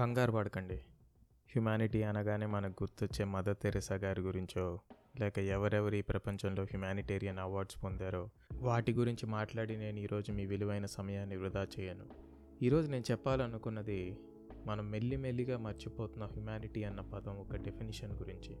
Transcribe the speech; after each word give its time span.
కంగారు 0.00 0.32
పడకండి. 0.32 0.74
హ్యుమానిటీ 1.50 2.02
అనగానే 2.02 2.46
మనకు 2.46 2.84
గుర్తొచ్చే 2.84 3.24
మదర్ 3.24 3.56
తెరెసా 3.56 3.94
గారి 3.94 4.20
గురించో 4.20 4.78
లేక 5.20 5.38
ఎవరెవరు 5.38 5.94
ఈ 5.94 6.02
ప్రపంచంలో 6.02 6.62
హ్యుమానిటేరియన్ 6.62 7.38
అవార్డ్స్ 7.38 7.84
పొందారో 7.84 8.30
వాటి 8.54 8.92
గురించి 8.92 9.26
మాట్లాడి 9.26 9.76
నేను 9.76 9.98
ఈరోజు 9.98 10.32
మీ 10.32 10.46
విలువైన 10.46 10.86
సమయాన్ని 10.86 11.36
వృధా 11.36 11.66
చేయను. 11.80 12.04
ఈరోజు 12.62 12.90
నేను 12.90 13.04
చెప్పాలనుకున్నది 13.10 14.18
మనం 14.66 14.90
మెల్లిమెల్లిగా 14.90 15.58
మర్చిపోతున్న 15.58 16.24
హ్యుమానిటీ 16.24 16.84
అన్న 16.84 17.00
పదం 17.00 17.38
ఒక 17.38 17.56
డెఫినిషన్ 17.56 18.12
గురించి. 18.12 18.56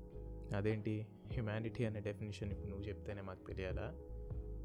అదేంటి? 0.56 1.06
హ్యుమానిటీ 1.32 1.84
అనే 1.84 2.00
డెఫినిషన్ 2.00 2.52
ఇప్పుడు 2.52 2.70
నువ్వు 2.70 2.88
చెప్తేనే 2.88 3.20
మాకు 3.20 3.46
తెలియాలా? 3.46 3.94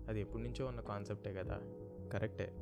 అది 0.10 0.22
ఎప్పటి 0.22 0.44
నుంచో 0.44 0.66
ఉన్న 0.66 0.82
కాన్సెప్టే 0.82 1.34
కదా? 1.34 1.62
కరెక్టే. 2.14 2.54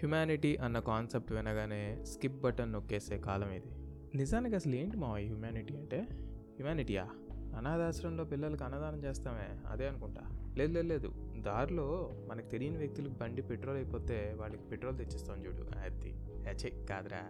హ్యుమానిటీ 0.00 0.56
అన్న 0.56 0.78
కాన్సెప్ట్ 0.78 1.32
వినగానే 1.32 1.98
స్కిప్ 2.04 2.40
బటన్ 2.40 2.72
నొక్కేసే 2.72 3.18
కాలం 3.18 3.50
ఇది. 3.50 3.68
నిజానికి 4.16 4.54
అసలు 4.54 4.74
ఏంటి 4.74 4.96
మా 4.96 5.08
హ్యుమానిటీ 5.08 5.76
అంటే? 5.76 6.06
హ్యుమానిటీయా? 6.10 7.08
అనాథాశ్రమంలో 7.56 8.24
పిల్లలకు 8.24 8.64
అన్నదానం 8.64 9.04
చేస్తామే 9.04 9.70
అదే 9.70 9.88
అనుకుంటా. 9.88 10.52
లేదు 10.56 10.72
లేదు 10.72 10.86
లేదు. 10.86 11.14
దారిలో 11.38 12.10
మనకు 12.30 12.48
తెలియని 12.48 12.76
వ్యక్తులకు 12.76 13.12
బండి 13.12 13.42
పెట్రోల్ 13.42 13.76
అయిపోతే 13.76 14.36
వాళ్ళకి 14.38 14.62
పెట్రోల్ 14.62 14.98
తెచ్చిస్తాం 14.98 15.46
చూడు. 15.46 15.78
అది 15.78 16.14
అచే 16.48 16.86
కాదురా. 16.86 17.20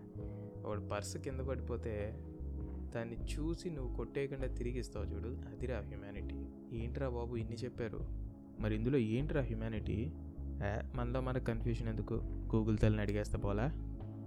వాడు 0.69 0.81
పర్సు 0.81 1.19
కింద 1.19 1.41
పడిపోతే 1.41 2.15
దాన్ని 2.95 3.17
చూసి 3.17 3.71
నువ్వు 3.71 3.97
కొట్టేయకుండా 3.97 4.47
తిరిగి 4.47 4.79
ఇస్తావు 4.79 5.05
చూడు. 5.05 5.29
అదిరా 5.29 5.81
హ్యుమానిటీ. 5.81 6.47
ఏంట్రా 6.79 7.09
బాబు 7.09 7.37
ఇన్ని 7.37 7.57
చెప్పారు? 7.57 8.01
మరి 8.61 8.75
ఇందులో 8.75 8.99
ఏంట్రా 8.99 9.43
హ్యుమానిటీ? 9.43 10.13
మనలో 10.95 11.21
మనకు 11.21 11.45
కన్ఫ్యూషన్ 11.45 11.89
ఎందుకు? 11.89 12.15
గూగుల్ 12.57 12.79
తల్లిని 12.79 13.03
అడిగేస్తే 13.03 13.39
పోలా? 13.39 13.73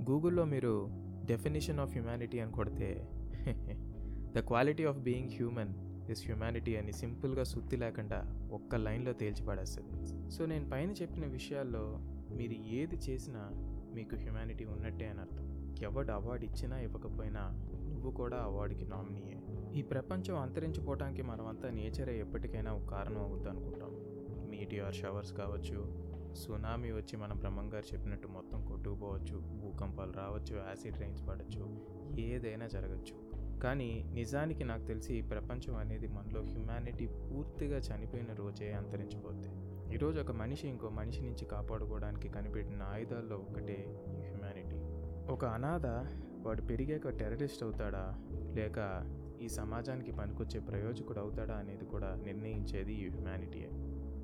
గూగుల్లో 0.09 0.45
మీరు 0.45 0.89
డెఫినేషన్ 1.25 1.79
ఆఫ్ 1.79 1.91
హ్యుమానిటీ 1.91 2.39
అని 2.39 2.51
కొడితే 2.51 3.07
the 4.31 4.39
quality 4.39 4.85
of 4.85 4.97
being 4.97 5.30
human 5.30 5.73
is 6.11 6.25
humanity 6.25 6.75
అని 6.75 6.93
సింపుల్గా 6.93 7.43
సుత్తి 7.43 7.77
లేకుండా 7.77 8.49
ఒక్క 8.53 8.75
లైన్లో 8.75 9.13
తేల్చి 9.13 9.45
పడేస్తుంది. 9.45 10.31
సో 10.31 10.45
నేను 10.45 10.69
పైన 10.69 10.91
చెప్పిన 10.91 11.25
విషయాల్లో 11.25 11.99
మీరు 12.36 12.52
ఏది 12.52 12.95
చేసినా 12.95 13.49
మీకు 13.95 14.15
హ్యుమానిటీ 14.15 14.65
ఉన్నట్టే 14.65 15.08
అని 15.08 15.19
అర్థం. 15.19 15.75
ఎవడు 15.81 16.11
అవార్డు 16.11 16.45
ఇచ్చినా 16.45 16.80
ఇవ్వకపోయినా 16.80 17.39
నువ్వు 17.83 18.11
కూడా 18.11 18.38
అవార్డుకి 18.38 18.86
నామినీయే 18.86 19.39
ఈ 19.80 19.81
ప్రపంచం 19.81 20.39
అంతరించిపోవటానికి 20.39 21.21
మనమంతా 21.21 21.69
నేచరే 21.69 22.19
ఎప్పటికైనా 22.19 22.73
ఒక 22.73 22.89
కారణం 22.89 23.21
అవుద్ది 23.21 23.49
అనుకుంటాం. 23.49 23.91
మీటిఆర్ 24.49 24.95
షవర్స్ 24.95 25.33
కావచ్చు 25.33 26.12
సునామీ 26.34 26.92
వచ్చి 26.92 27.17
మన 27.17 27.34
బ్రహ్మం 27.34 27.73
గారు 27.73 27.94
చెప్పినట్టు 27.94 28.28
మొత్తం 28.28 28.66
కొట్టుకుపోవచ్చు 28.66 29.38
భూకంపాలు 29.38 30.12
రావచ్చు 30.12 30.58
యాసిడ్ 30.58 31.02
రైన్స్ 31.02 31.28
పడవచ్చు 31.28 31.86
ఏదైనా 32.20 32.67
జరగచ్చు. 32.67 33.34
కానీ 33.59 34.12
నిజానికి 34.14 34.64
నాకు 34.64 34.86
తెలిసి 34.86 35.16
ఈ 35.16 35.22
ప్రపంచం 35.22 35.76
అనేది 35.76 36.08
మనలో 36.08 36.42
హ్యుమానిటీ 36.42 37.08
పూర్తిగా 37.08 37.78
చనిపోయిన 37.78 38.34
రోజే 38.34 38.72
అంతరించిపోద్ది. 38.72 39.50
ఈరోజు 39.95 40.20
ఒక 40.20 40.31
మనిషి 40.31 40.67
ఇంకో 40.67 40.89
మనిషి 40.89 41.22
నుంచి 41.22 41.45
కాపాడుకోవడానికి 41.45 42.30
కనిపెట్టిన 42.30 42.84
ఆయుధాల్లో 42.84 43.36
ఒకటే 43.36 44.02
హ్యుమానిటీ. 44.08 44.76
ఒక 45.34 45.45
అనాథ 45.45 45.86
వాడు 46.48 46.61
పెరిగాక 46.61 47.09
టెర్రరిస్ట్ 47.09 47.64
అవుతాడా? 47.64 48.16
లేక 48.56 49.06
ఈ 49.42 49.48
సమాజానికి 49.48 50.11
పనికొచ్చే 50.11 50.59
ప్రయోజకుడు 50.59 51.20
అవుతాడా 51.20 51.56
అనేది 51.56 51.86
కూడా 51.86 52.16
నిర్ణయించేది 52.16 52.94
ఈ 52.94 53.09
హ్యుమానిటీయే. 53.09 53.70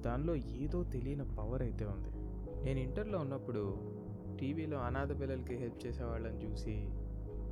దానిలో 0.01 0.35
ఏదో 0.35 0.83
తెలియని 0.83 1.35
పవర్ 1.35 1.61
అయితే 1.61 1.85
ఉంది. 1.85 2.09
నేను 2.65 2.79
ఇంటర్లో 2.79 3.19
ఉన్నప్పుడు 3.19 3.77
టీవీలో 4.39 4.77
అనాథ 4.77 5.21
పిల్లలకి 5.21 5.55
హెల్ప్ 5.55 5.87
చేసేవాళ్ళని 5.87 6.45
చూసి 6.45 6.89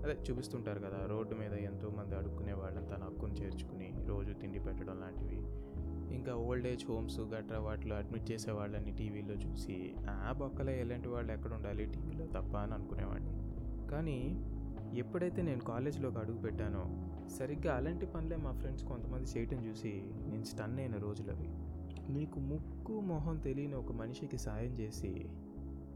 అదే 0.03 0.17
చూపిస్తుంటారు 0.29 0.79
కదా 0.79 1.05
రోడ్డు 1.05 1.35
మీద 1.35 1.53
ఎంతోమంది 1.53 2.15
అడుక్కునే 2.15 2.53
వాళ్ళని 2.53 2.87
తన 2.87 3.03
హక్కును 3.03 3.33
చేర్చుకుని 3.33 3.93
రోజు 4.05 4.33
తిండి 4.33 4.59
పెట్టడం 4.59 4.99
లాంటివి. 4.99 5.41
ఇంకా 6.15 6.35
ఓల్డ్ 6.35 6.67
ఏజ్ 6.67 6.85
హోమ్స్ 6.85 7.19
గట్రా 7.19 7.59
వాటిలో 7.59 7.95
అడ్మిట్ 7.95 8.31
చేసే 8.31 8.51
వాళ్ళని 8.51 8.91
టీవీలో 8.91 9.33
చూసి 9.33 9.95
ఆ 10.09 10.31
బొక్కలే 10.31 10.79
ఎలాంటి 10.79 11.07
వాళ్ళు 11.07 11.33
ఎక్కడ 11.33 11.53
ఉండాలి 11.53 11.85
టీవీలో 11.85 12.25
తప్ప 12.25 12.57
అని 12.57 12.73
అనుకునేవాడిని. 12.73 13.31
కానీ 13.89 14.45
ఎప్పుడైతే 14.99 15.41
నేను 15.41 15.59
కాలేజీలోకి 15.59 16.17
అడుగు 16.17 16.37
పెట్టానో 16.37 16.83
సరిగ్గా 17.39 17.75
అలాంటి 17.75 18.05
పనులే 18.05 18.35
మా 18.35 18.51
ఫ్రెండ్స్ 18.51 18.85
కొంతమంది 18.85 19.29
చేయటం 19.37 19.65
చూసి 19.65 20.03
నేను 20.27 20.43
స్టన్ 20.43 20.79
అయిన 20.79 20.97
రోజులు 20.97 21.31
అవి. 21.31 21.49
నీకు 22.09 22.39
ముక్కు 22.39 22.99
మొహం 22.99 23.37
తెలియని 23.37 23.75
ఒక 23.75 23.91
మనిషికి 23.91 24.37
సాయం 24.37 24.79
చేసి 24.79 25.25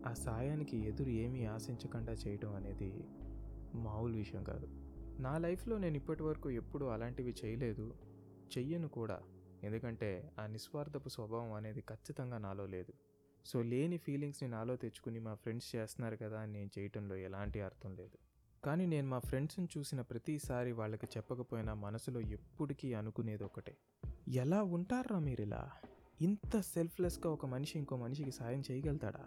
ఆ 0.05 0.13
సాయానికి 0.13 0.87
ఎదురు 0.87 1.09
ఏమీ 1.09 1.45
ఆశించకుండా 1.45 2.13
చేయడం 2.13 2.55
అనేది 2.55 3.03
మామూలు 3.75 4.17
విషయం 4.17 4.43
కాదు. 4.43 4.67
నా 5.21 5.37
లైఫ్లో 5.37 5.77
నేను 5.77 5.95
ఇప్పటి 5.95 6.23
వరకు 6.23 6.49
ఎప్పుడూ 6.49 6.85
అలాంటివి 6.85 7.35
చేయలేదు. 7.45 7.93
చెయ్యను 8.57 8.87
కూడా. 8.87 9.21
ఎందుకంటే 9.63 10.31
ఆ 10.39 10.45
నిస్వార్థపు 10.45 11.09
స్వభావం 11.09 11.53
అనేది 11.53 11.81
ఖచ్చితంగా 11.81 12.37
నాలో 12.37 12.65
లేదు. 12.65 12.93
సో 13.45 13.61
లేని 13.61 13.97
ఫీలింగ్స్ని 13.97 14.49
నాలో 14.49 14.75
తెచ్చుకుని 14.75 15.19
మా 15.19 15.33
ఫ్రెండ్స్ 15.33 15.75
చేస్తున్నారు 15.75 16.15
కదా 16.15 16.39
అని 16.39 16.51
నేను 16.51 16.69
చేయటంలో 16.79 17.15
ఎలాంటి 17.15 17.61
అర్థం 17.61 17.95
లేదు. 17.95 18.17
కానీ 18.65 18.85
నేను 18.85 19.07
మా 19.07 19.19
ఫ్రెండ్స్ని 19.19 19.67
చూసిన 19.77 20.01
ప్రతిసారి 20.01 20.71
వాళ్ళకి 20.71 21.05
చెప్పకపోయినా 21.05 21.73
మనసులో 21.73 22.21
ఎప్పటికీ 22.21 22.93
అనుకునేది 22.93 23.43
ఒకటే. 23.43 23.77
ఎలా 24.27 24.63
ఉంటారా 24.63 25.19
మీరు 25.19 25.41
ఇలా 25.41 25.71
ఇంత 26.21 26.59
సెల్ఫ్లెస్గా 26.59 27.33
ఒక 27.33 27.45
మనిషి 27.45 27.77
ఇంకో 27.79 27.97
మనిషికి 27.97 28.31
సాయం 28.31 28.63
చేయగలుగుతాడా? 28.71 29.19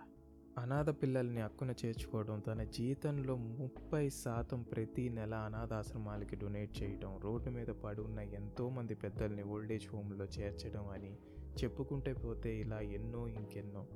అనాథ 0.58 0.90
పిల్లల్ని 0.90 1.40
అక్కున 1.40 1.74
చేర్చుకోవడం 1.84 2.40
తన 2.40 2.62
జీతంలో 2.62 3.36
ముప్పై 3.36 4.10
శాతం 4.10 4.62
ప్రతి 4.62 5.08
నెల 5.08 5.34
అనాథాశ్రమాలకి 5.34 6.36
డొనేట్ 6.36 6.82
చేయడం 6.82 7.20
రోడ్డు 7.20 7.50
మీద 7.50 7.66
పడి 7.66 8.00
ఉన్న 8.00 8.18
ఎంతోమంది 8.18 8.94
పెద్దల్ని 8.94 9.42
ఓల్డేజ్ 9.42 9.86
హోమ్లో 9.94 10.24
చేర్చడం 10.24 10.88
అని 10.88 11.16
చెప్పుకుంటే 11.62 12.12
పోతే 12.12 12.60
ఇలా 12.60 12.80
ఎన్నో 12.80 13.28
ఇంకెన్నో. 13.28 13.86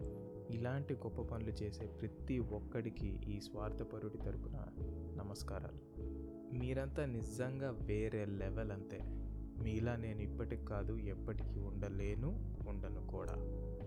ఇలాంటి 0.50 0.94
గొప్ప 0.94 1.22
పనులు 1.22 1.50
చేసే 1.50 1.86
ప్రతి 1.86 2.38
ఒక్కడికి 2.38 3.20
ఈ 3.28 3.41
స్వార్థపరుడి 3.41 4.19
తరపున 4.19 4.66
నమస్కారాలు. 5.16 6.03
మీరంతా 6.59 7.04
నిజంగా 7.04 7.70
వేరే 7.70 8.25
లెవెల్ 8.25 8.72
అంతే. 8.72 8.98
మీలా 9.62 9.97
నేను 9.97 10.20
ఇప్పటికి 10.20 10.65
కాదు 10.65 10.98
ఎప్పటికీ 10.98 11.59
ఉండలేను. 11.60 12.57
అనుకుంటాను 12.68 13.06
కూడా. 13.06 13.34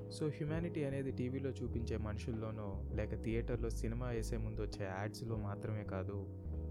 సో 0.09 0.27
హ్యుమానిటీ 0.27 0.83
అనేది 0.83 1.11
టీవీలో 1.11 1.49
చూపించే 1.49 1.97
మనుషుల్లోనో 1.97 2.83
లేక 2.93 3.23
థియేటర్లో 3.23 3.69
సినిమా 3.69 4.07
వేసే 4.07 4.37
ముందు 4.37 4.61
వచ్చే 4.61 4.85
యాడ్స్లో 4.85 5.35
మాత్రమే 5.35 5.83
కాదు 5.83 6.25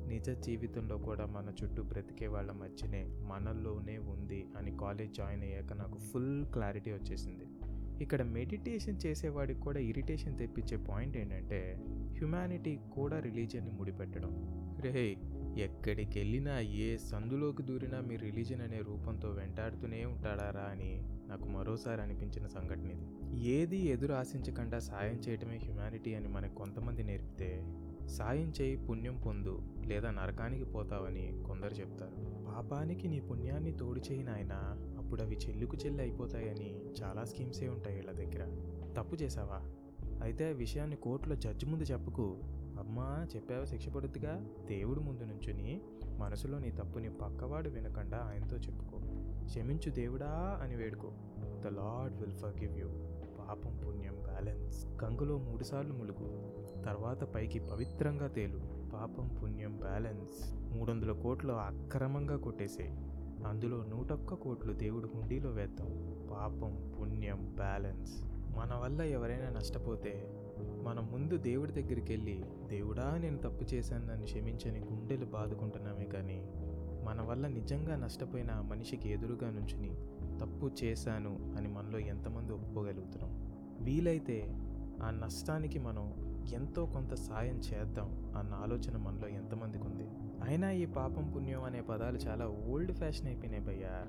నిజ 0.08 0.30
జీవితంలో 0.30 0.98
కూడా 0.98 1.26
మన 1.26 1.52
చుట్టూ 1.62 1.82
బ్రతికే 1.82 2.26
వాళ్ళ 2.26 2.52
మధ్యనే 2.52 3.04
మనల్లోనే 3.04 3.98
ఉంది 3.98 4.46
అని 4.56 4.76
కాలేజ్ 4.76 5.12
జాయిన్ 5.12 5.42
అయ్యాక 5.42 5.72
నాకు 5.72 5.98
ఫుల్ 5.98 6.46
క్లారిటీ 6.46 6.92
వచ్చేసింది. 6.92 7.46
ఇక్కడ 8.02 8.22
మెడిటేషన్ 8.22 9.00
చేసేవాడికి 9.06 9.60
కూడా 9.60 9.80
ఇరిటేషన్ 9.80 10.38
తెప్పించే 10.38 10.76
పాయింట్ 10.76 11.16
ఏంటంటే 11.16 11.80
హ్యుమానిటీ 12.16 12.78
కూడా 12.92 13.20
రిలీజియన్ని 13.20 13.72
ముడిపెట్టడం. 13.72 14.32
రే 14.80 15.16
ఎక్కడికి 15.58 16.18
వెళ్ళినా 16.18 16.60
ఏ 16.60 16.96
సందులోకి 16.96 17.62
దూరినా 17.62 18.00
మీ 18.00 18.16
రిలీజన్ 18.16 18.60
అనే 18.60 18.78
రూపంతో 18.78 19.28
వెంటాడుతూనే 19.28 20.04
ఉంటాడారా 20.04 20.62
అని 20.62 21.02
నాకు 21.28 21.48
మరోసారి 21.48 22.00
అనిపించిన 22.00 22.46
సంఘటన 22.46 22.90
ఇది 22.90 23.44
ఏది 23.48 23.78
ఎదురు 23.78 24.12
ఆశించకుండా 24.12 24.78
సాయం 24.78 25.14
చేయటమే 25.14 25.56
హ్యుమానిటీ 25.56 26.14
అని 26.14 26.28
మనకు 26.28 26.54
కొంతమంది 26.54 27.02
నేర్పితే 27.02 27.64
సాయం 28.06 28.52
చేయి 28.60 28.76
పుణ్యం 28.76 29.22
పొందు 29.26 29.58
లేదా 29.86 30.10
నరకానికి 30.10 30.64
పోతావని 30.64 31.42
కొందరు 31.46 31.74
చెప్తారు. 31.74 32.46
పాపానికి 32.46 33.08
నీ 33.08 33.20
పుణ్యాన్ని 33.20 33.72
తోడు 33.72 34.00
చేయి 34.00 34.22
నాయనా 34.22 34.58
అప్పుడు 34.98 35.22
అవి 35.22 35.36
చెల్లుకు 35.36 35.76
చెల్లి 35.76 36.00
అయిపోతాయని 36.00 36.84
చాలా 37.02 37.24
స్కీమ్సే 37.24 37.68
ఉంటాయి 37.68 37.96
వీళ్ళ 37.96 38.12
దగ్గర. 38.12 38.46
తప్పు 38.96 39.16
చేసావా 39.16 39.62
అయితే 40.22 40.48
ఆ 40.48 40.52
విషయాన్ని 40.52 40.96
కోర్టులో 40.96 41.36
జడ్జి 41.36 41.66
ముందు 41.66 41.84
చెప్పుకు. 41.84 42.38
అమ్మా 42.80 43.26
చెప్పావా 43.34 43.64
శిక్ష 43.64 43.88
పడుద్దిగా. 43.88 44.46
దేవుడు 44.66 45.00
ముందు 45.00 45.24
నుంచుని 45.24 45.80
మనసులో 46.18 46.58
నీ 46.58 46.70
తప్పుని 46.70 47.10
పక్కవాడు 47.10 47.68
వినకుండా 47.68 48.18
ఆయనతో 48.18 48.56
చెప్పుకో. 48.56 49.00
క్షమించు 49.44 49.90
దేవుడా 49.90 50.60
అని 50.62 50.76
వేడుకో. 50.76 51.12
The 51.60 51.66
lord 51.66 52.16
will 52.20 52.32
forgive 52.60 52.78
you 52.78 52.88
పాపం 53.38 53.80
పుణ్యం 53.86 54.14
బ్యాలెన్స్ 54.22 54.86
గంగలో 54.86 55.38
మూడుసార్లు 55.38 55.92
ములుగు. 55.92 56.52
తర్వాత 56.82 57.24
పైకి 57.24 57.58
పవిత్రంగా 57.58 58.26
తేలు. 58.26 58.60
పాపం 58.92 59.38
పుణ్యం 59.42 59.76
బ్యాలెన్స్ 59.76 60.54
మూడు 60.54 60.90
వందల 60.90 61.12
కోట్లు 61.12 61.52
అక్రమంగా 61.52 62.36
కొట్టేసాయి 62.36 62.90
అందులో 63.46 63.84
నూటొక్క 63.84 64.34
కోట్లు 64.34 64.72
దేవుడు 64.72 65.10
హుండీలో 65.14 65.50
వేద్దాం. 65.50 65.88
పాపం 66.30 66.94
పుణ్యం 67.00 67.52
బ్యాలెన్స్ 67.56 68.29
మన 68.56 68.80
వల్ల 68.84 69.00
ఎవరైనా 69.00 69.50
నష్టపోతే 69.50 70.28
మనం 70.82 71.08
ముందు 71.12 71.36
దేవుడి 71.36 71.72
దగ్గరికి 71.72 72.12
వెళ్ళి 72.12 72.44
దేవుడా 72.66 73.18
నేను 73.18 73.38
తప్పు 73.38 73.74
చేశాను 73.74 74.06
నన్ను 74.06 74.24
క్షమించని 74.24 74.80
గుండెలు 74.80 75.24
బాదుకుంటున్నామే 75.24 76.04
కానీ 76.04 76.48
మన 77.04 77.22
వల్ల 77.22 77.46
నిజంగా 77.46 77.96
నష్టపోయిన 77.96 78.52
మనిషికి 78.52 79.08
ఎదురుగా 79.08 79.50
నుంచుని 79.50 79.90
తప్పు 80.40 80.84
చేశాను 80.84 81.54
అని 81.58 81.68
మనలో 81.68 81.98
ఎంతమంది 81.98 82.52
ఒప్పుకోగలుగుతున్నాం. 82.52 83.30
వీలైతే 83.80 84.46
ఆ 85.02 85.10
నష్టానికి 85.10 85.78
మనం 85.78 86.30
ఎంతో 86.52 86.86
కొంత 86.86 87.14
సాయం 87.14 87.54
చేద్దాం 87.54 88.34
అన్న 88.36 88.54
ఆలోచన 88.54 88.96
మనలో 88.96 89.28
ఎంతమందికి 89.28 89.84
ఉంది 89.84 90.08
అయినా 90.44 90.70
ఈ 90.70 90.86
పాపం 90.86 91.32
పుణ్యం 91.36 91.62
అనే 91.62 91.80
పదాలు 91.80 92.16
చాలా 92.16 92.46
ఓల్డ్ 92.46 92.92
ఫ్యాషన్ 92.92 93.26
అయిపోయినాయి 93.26 93.64
భయ్యా. 93.64 94.06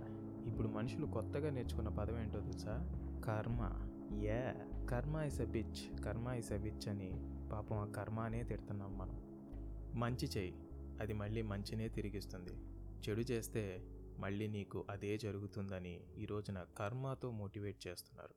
ఇప్పుడు 0.48 0.68
మనుషులు 0.68 1.06
కొత్తగా 1.06 1.50
నేర్చుకున్న 1.50 1.90
పదం 1.90 2.22
ఏంటో 2.22 2.40
తెలుసా? 2.40 2.90
కర్మ. 3.26 3.91
Yeah 4.20 4.56
karma 4.90 5.18
is 5.18 5.42
a 5.42 5.46
bitch 5.46 6.04
karma 6.04 6.30
is 6.30 6.52
a 6.52 6.58
bitch 6.58 6.90
అని 6.90 7.12
పాపం 7.50 7.78
ఆ 7.78 7.86
కర్మ 7.86 8.20
అనే 8.20 8.44
తిడుతున్నాం 8.44 8.98
మనం. 8.98 9.32
మంచి 10.00 10.28
చెయ్యి. 10.28 10.70
అది 11.02 11.14
మళ్ళీ 11.14 11.42
మంచినే 11.42 11.90
తిరిగిస్తుంది. 11.90 12.54
చెడు 13.10 13.22
చేస్తే 13.22 13.84
మళ్ళీ 14.20 14.48
నీకు 14.48 14.86
అదే 14.90 15.18
జరుగుతుందని 15.18 16.04
ఈ 16.18 16.26
రోజున 16.26 16.66
కర్మతో 16.78 17.32
మోటివేట్ 17.32 17.88
చేస్తున్నారు. 17.88 18.34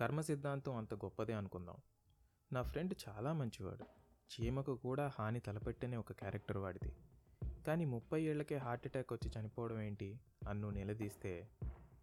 కర్మ 0.00 0.20
సిద్ధాంతం 0.20 0.76
అంత 0.76 0.94
గొప్పదే 0.94 1.32
అనుకుందాం. 1.32 1.76
నా 2.52 2.62
ఫ్రెండ్ 2.62 2.94
చాలా 3.08 3.32
మంచివాడు. 3.32 3.84
చీమకు 4.24 4.76
కూడా 4.76 5.12
హాని 5.18 5.40
తలపెట్టనే 5.40 5.96
ఒక 5.96 6.12
క్యారెక్టర్ 6.12 6.56
వాడిది. 6.56 6.92
కానీ 7.66 7.84
ముప్పై 7.84 8.22
ఏళ్ళకే 8.22 8.56
హార్ట్ 8.56 8.86
అటాక్ 8.86 9.12
వచ్చి 9.12 9.40
చనిపోవడం 9.40 9.80
ఏంటి? 9.80 10.20
అన్ను 10.48 10.70
నిలదీస్తే 10.70 11.48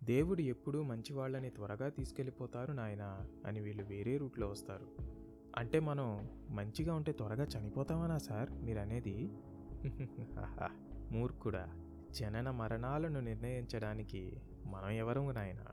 దేవుడు 0.03 0.41
ఎప్పుడూ 0.41 0.83
మంచివాళ్ళని 0.83 1.49
త్వరగా 1.49 1.89
తీసుకెళ్ళిపోతారు 1.89 2.71
నాయనా 2.71 3.27
అని 3.45 3.59
వీళ్ళు 3.59 3.83
వేరే 3.83 4.17
రూట్లో 4.17 4.47
వస్తారు. 4.47 4.87
అంటే 5.57 5.79
మనం 5.79 6.29
మంచిగా 6.49 6.95
ఉంటే 6.95 7.11
త్వరగా 7.11 7.43
చనిపోతామనా 7.43 8.17
సార్? 8.17 8.51
మీరనేది? 8.51 9.15
అనేది 9.15 10.27
మూర్ఖుడా 11.11 11.67
జనన 12.11 12.51
మరణాలను 12.51 13.19
నిర్ణయించడానికి 13.19 14.41
మనం 14.65 14.89
ఎవరము 14.89 15.31
నాయనా? 15.31 15.65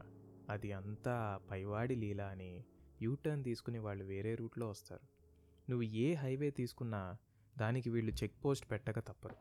అది 0.50 0.72
అంతా 0.72 1.40
పైవాడి 1.50 1.94
లీల 1.94 2.22
అని 2.22 2.64
యూటర్న్ 3.02 3.44
తీసుకుని 3.44 3.78
వాళ్ళు 3.78 4.04
వేరే 4.04 4.34
రూట్లో 4.34 4.69
వస్తారు. 4.69 5.02
నువ్వు 5.70 5.82
ఏ 5.82 6.14
హైవే 6.14 6.50
తీసుకున్నా 6.50 7.16
దానికి 7.58 7.90
వీళ్ళు 7.90 8.12
చెక్ 8.12 8.44
పోస్ట్ 8.44 8.70
పెట్టక 8.70 8.98
తప్పరు. 8.98 9.36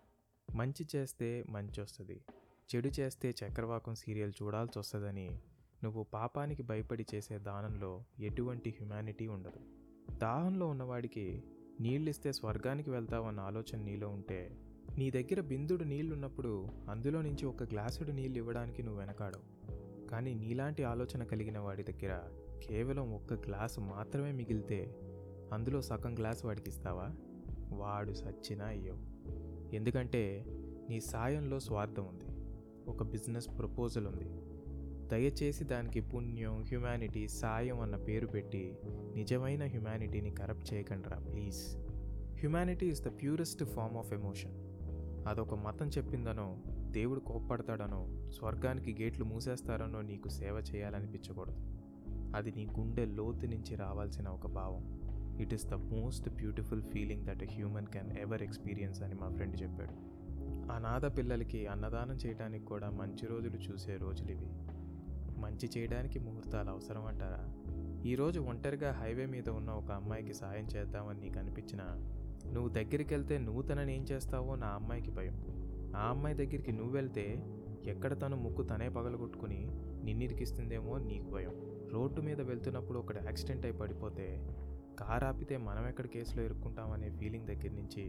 మంచి 0.56 0.88
చేస్తే 0.96 1.46
మంచి 1.50 1.82
వస్తుంది 1.82 2.22
చెడు 2.76 2.90
చేస్తే 3.00 3.30
చక్రవాకం 3.30 3.96
సీరియల్ 3.96 4.34
చూడాల్సి 4.44 4.80
వస్తుందని 4.80 5.40
నువ్వు 5.84 6.04
పాపానికి 6.04 6.64
భయపడి 6.64 7.06
చేసే 7.16 7.38
దానంలో 7.38 8.04
ఎటువంటి 8.20 8.70
హ్యుమానిటీ 8.70 9.28
ఉండదు. 9.28 9.60
దాహంలో 10.18 10.68
ఉన్నవాడికి 10.68 11.44
నీళ్ళిస్తే 11.82 12.32
స్వర్గానికి 12.32 12.90
వెళ్తావన్న 12.90 13.40
ఆలోచన 13.40 13.80
నీలో 13.82 14.10
ఉంటే 14.10 14.58
నీ 14.98 15.12
దగ్గర 15.12 15.42
బిందుడు 15.42 15.84
నీళ్ళున్నప్పుడు 15.84 16.68
అందులో 16.90 17.22
నుంచి 17.22 17.46
ఒక 17.46 17.64
గ్లాసుడు 17.64 18.12
నీళ్ళు 18.12 18.38
ఇవ్వడానికి 18.38 18.84
నువ్వు 18.84 19.00
వెనకాడవు. 19.00 19.46
కానీ 20.08 20.34
నీలాంటి 20.34 20.84
ఆలోచన 20.84 21.24
కలిగిన 21.24 21.60
వాడి 21.60 21.84
దగ్గర 21.84 22.22
కేవలం 22.68 23.14
ఒక్క 23.14 23.34
గ్లాసు 23.34 23.80
మాత్రమే 23.80 24.32
మిగిలితే 24.32 24.96
అందులో 25.54 25.82
సగం 25.82 26.18
గ్లాస్ 26.20 26.46
వాడికి 26.46 26.70
ఇస్తావా 26.70 27.16
వాడు 27.78 28.14
సచ్చినా 28.14 28.66
అయ్యో 28.66 28.96
ఎందుకంటే 29.74 30.46
నీ 30.90 31.00
సాయంలో 31.00 31.60
స్వార్థం 31.60 32.06
ఉంది. 32.06 32.37
ఒక 32.88 33.04
బిజినెస్ 33.04 33.48
ప్రపోజల్ 33.58 34.08
ఉంది. 34.08 34.30
దయచేసి 35.08 35.64
దానికి 35.64 36.02
పుణ్యం 36.02 36.64
హ్యుమానిటీ 36.64 37.28
సాయం 37.28 37.80
అన్న 37.80 37.96
పేరు 37.96 38.28
పెట్టి 38.28 38.78
నిజమైన 39.16 39.66
హ్యుమానిటీని 39.66 40.30
corrupt 40.30 40.74
చేయకండిరా 40.74 41.18
please. 41.18 41.78
Humanity 42.40 42.86
is 42.86 43.02
the 43.02 43.08
purest 43.08 43.64
form 43.64 43.98
of 43.98 44.14
emotion. 44.14 44.54
అదొక 45.28 45.54
మతం 45.54 45.88
చెప్పిందనో 45.88 46.58
దేవుడు 46.92 47.20
కోప్పడతాడనో 47.20 48.30
స్వర్గానికి 48.30 49.04
గేట్లు 49.04 49.26
మూసేస్తారనో 49.26 50.02
నీకు 50.02 50.30
సేవ 50.30 50.64
చేయాలనిపించకూడదు. 50.76 51.58
అది 52.36 52.52
నీ 52.52 52.66
గుండె 52.66 53.06
లోతు 53.06 53.46
నుంచి 53.46 53.76
రావాల్సిన 53.76 54.28
ఒక 54.28 54.48
భావం. 54.48 54.98
It 55.42 55.54
is 55.54 55.66
the 55.66 55.74
most 55.74 56.30
beautiful 56.30 56.82
feeling 56.82 57.26
that 57.26 57.44
human 57.44 57.86
can 57.86 58.18
ever 58.18 58.44
experience 58.44 59.02
అని 59.02 59.16
మా 59.16 59.30
ఫ్రెండ్ 59.30 59.62
చెప్పాడు. 59.62 60.07
అనాథ 60.72 61.18
పిల్లలకి 61.18 61.68
అన్నదానం 61.68 62.16
చేయడానికి 62.16 62.66
కూడా 62.66 62.90
మంచి 62.90 63.28
రోజులు 63.28 63.58
చూసే 63.58 63.98
రోజులు 63.98 64.32
ఇవి. 64.32 64.48
మంచి 65.40 65.70
చేయడానికి 65.78 66.20
ముహూర్తాలు 66.20 66.70
అవసరం 66.70 67.06
అంటారా 67.06 67.42
ఈరోజు 68.06 68.40
ఒంటరిగా 68.40 68.92
హైవే 68.92 69.26
మీద 69.26 69.50
ఉన్న 69.50 69.70
ఒక 69.70 69.92
అమ్మాయికి 69.92 70.34
సాయం 70.34 70.66
చేద్దామని 70.66 71.20
నీకు 71.20 71.40
అనిపించినా 71.40 71.84
నువ్వు 72.52 72.70
దగ్గరికి 72.70 73.14
వెళ్తే 73.14 73.38
నువ్వు 73.38 73.62
తనని 73.62 73.96
ఏం 73.96 74.04
చేస్తావో 74.04 74.56
నా 74.56 74.68
అమ్మాయికి 74.68 75.12
భయం. 75.12 75.46
ఆ 75.96 76.10
అమ్మాయి 76.10 76.36
దగ్గరికి 76.36 76.72
నువ్వు 76.72 76.94
వెళ్తే 76.94 77.44
ఎక్కడ 77.88 78.22
తను 78.22 78.36
ముక్కు 78.36 78.64
తనే 78.64 78.90
పగలగొట్టుకుని 78.90 79.68
నిన్నిరికిస్తుందేమో 80.04 80.98
నీకు 80.98 81.30
భయం. 81.30 81.52
రోడ్డు 81.94 82.22
మీద 82.22 82.42
వెళ్తున్నప్పుడు 82.42 83.00
ఒకటి 83.00 83.20
యాక్సిడెంట్ 83.26 83.66
అయి 83.66 83.74
పడిపోతే 83.74 84.48
కారు 85.00 85.26
ఆపితే 85.26 85.58
మనం 85.58 85.88
ఎక్కడ 85.88 86.06
కేసులో 86.06 86.44
ఇరుక్కుంటామనే 86.44 87.10
ఫీలింగ్ 87.10 87.48
దగ్గర 87.48 87.72
నుంచి 87.72 88.04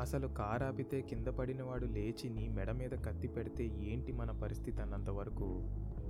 అసలు 0.00 0.28
కారాపితే 0.28 1.00
కింద 1.00 1.26
పడినవాడు 1.26 1.86
లేచి 1.86 2.30
నీ 2.30 2.48
మెడ 2.48 2.70
మీద 2.70 2.90
కత్తి 2.90 3.28
పెడితే 3.28 3.64
ఏంటి 3.64 4.12
మన 4.12 4.30
పరిస్థితి 4.30 4.82
అన్నంత 4.82 5.10
వరకు? 5.10 5.64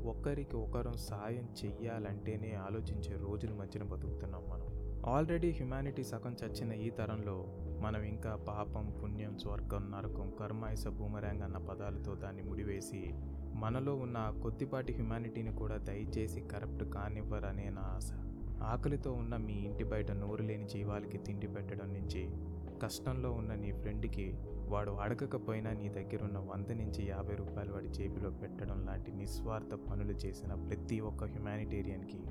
ఒకరికి 0.05 0.56
ఒకరం 0.56 0.97
సాయం 0.97 1.49
చెయ్యాలంటేనే 1.65 2.55
ఆలోచించే 2.55 3.17
రోజుల 3.17 3.53
మధ్యన 3.53 3.85
బతుకుతున్నాం 3.85 4.43
మనం. 4.49 4.77
ఆల్రెడీ 5.06 5.50
హ్యుమానిటీ 5.50 6.05
సగం 6.05 6.37
చచ్చిన 6.44 6.73
ఈ 6.73 6.91
తరంలో 6.91 7.47
మనం 7.81 8.03
ఇంకా 8.03 8.37
పాపం 8.49 8.94
పుణ్యం 9.03 9.38
స్వర్గం 9.38 9.91
నరకం 9.91 10.32
కర్మాయస 10.41 10.89
బూమరాంగ్ 10.89 11.43
అన్న 11.43 11.56
పదాలతో 11.56 12.15
దాన్ని 12.15 12.43
ముడివేసి 12.43 13.15
మనలో 13.55 13.94
ఉన్న 13.94 14.35
కొద్దిపాటి 14.43 14.93
హ్యుమానిటీని 14.93 15.56
కూడా 15.56 15.77
దయచేసి 15.77 16.41
కరప్ట్ 16.41 16.85
కానివ్వరనే 16.85 17.71
నా 17.71 17.82
ఆశ. 17.82 18.12
ఆకలితో 18.62 19.12
ఉన్న 19.12 19.37
మీ 19.37 19.53
ఇంటి 19.53 19.85
బయట 19.85 20.12
నోరు 20.12 20.43
లేని 20.43 20.65
జీవాలకి 20.65 21.19
తిండి 21.19 21.47
పెట్టడం 21.47 21.94
నుంచి 21.94 22.31
కష్టంలో 22.82 23.32
ఉన్న 23.32 23.55
నీ 23.55 23.73
ఫ్రెండ్కి 23.73 24.34
వాడు 24.69 24.90
అడగకపోయినా 24.90 25.73
నీ 25.73 25.88
దగ్గర 25.88 26.25
ఉన్న 26.25 26.38
వంద 26.38 26.73
నుంచి 26.73 27.06
యాభై 27.06 27.34
రూపాయలు 27.34 27.73
వాడి 27.73 27.88
జేబులో 27.88 28.31
పెట్టడం 28.31 28.87
లాంటి 28.87 29.12
నిస్వార్థ 29.12 29.75
పనులు 29.75 30.12
చేసిన 30.12 30.55
ప్రతి 30.55 31.00
ఒక్క 31.00 31.25
హ్యుమానిటేరియన్కి 31.25 32.25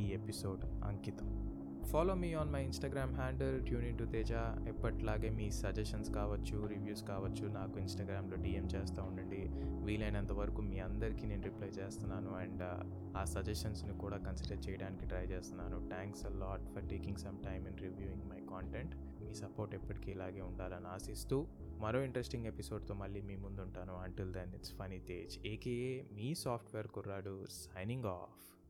ఈ 0.00 0.06
ఎపిసోడ్ 0.06 0.64
అంకితం. 0.84 1.48
Follow 1.92 2.14
me 2.14 2.32
on 2.32 2.50
my 2.50 2.64
Instagram 2.64 3.14
handle 3.14 3.66
tune 3.66 3.84
in 3.84 3.98
to 3.98 4.04
Teja. 4.04 4.32
ఎప్పట్లాగే 4.68 5.30
మీ 5.30 5.50
సజెషన్స్ 5.50 6.10
కావచ్చు 6.10 6.66
రివ్యూస్ 6.66 7.04
కావచ్చు 7.08 7.48
నాకు 7.48 7.78
ఇన్స్టాగ్రామ్లో 7.78 8.36
డిఎం 8.36 8.64
చేస్తూ 8.64 9.02
ఉండండి. 9.02 9.50
వీలైనంత 9.84 10.32
వరకు 10.32 10.62
మీ 10.62 10.78
అందరికీ 10.78 11.26
నేను 11.26 11.42
రిప్లై 11.42 11.68
చేస్తున్నాను 11.68 12.30
అండ్ 12.30 12.62
ఆ 13.16 13.24
సజెషన్స్ని 13.24 13.98
కూడా 13.98 14.16
కన్సిడర్ 14.16 14.70
చేయడానికి 14.70 15.06
ట్రై 15.06 15.22
చేస్తున్నాను. 15.22 15.88
Thanks 15.88 16.26
a 16.26 16.28
lot 16.28 16.66
for 16.66 16.88
taking 16.88 17.16
some 17.16 17.36
time 17.38 17.68
in 17.68 17.78
reviewing 17.78 18.22
my 18.22 18.40
content. 18.50 18.94
Me 19.32 19.36
support 19.36 19.74
ఎప్పటికీ 19.74 20.10
ఇలాగే 20.10 20.40
ఉండాలని 20.40 20.86
ఆశిస్తూ 20.86 21.46
మరో 21.78 22.00
ఇంట్రెస్టింగ్ 22.02 22.46
ఎపిసోడ్తో 22.46 22.94
మళ్ళీ 22.94 23.20
మీ 23.20 23.36
ముందుంటాను. 23.36 23.94
Until 23.94 24.32
then 24.32 24.54
it's 24.54 24.72
funny 24.72 24.98
Tej 24.98 25.46
AKA 25.46 26.02
me 26.12 26.34
software 26.34 26.88
కుర్రాడు 26.88 27.46
సైనింగ్ 27.50 28.04
ఆఫ్ 28.04 28.61